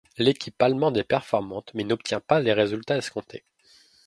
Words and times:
L'équipe 0.17 0.59
allemande 0.59 0.97
est 0.97 1.03
performante, 1.03 1.69
mais 1.75 1.83
n'obtient 1.83 2.21
pas 2.21 2.39
les 2.39 2.53
résultats 2.53 2.97
escomptés. 2.97 3.43